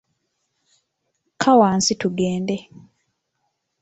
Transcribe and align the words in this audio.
Kka 1.33 1.51
wansi 1.59 1.93
tugende. 2.01 2.57